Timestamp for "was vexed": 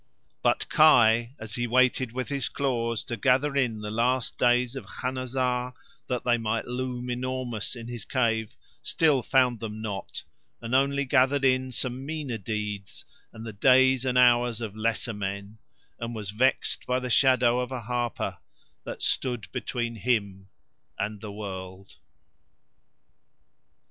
16.15-16.87